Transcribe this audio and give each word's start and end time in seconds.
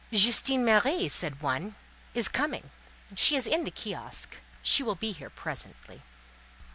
"Justine 0.11 0.65
Marie," 0.65 1.07
said 1.09 1.43
one, 1.43 1.75
"is 2.15 2.27
coming; 2.27 2.71
she 3.15 3.35
is 3.35 3.45
in 3.45 3.65
the 3.65 3.69
kiosk; 3.69 4.37
she 4.63 4.81
will 4.81 4.95
be 4.95 5.11
here 5.11 5.29
presently." 5.29 6.01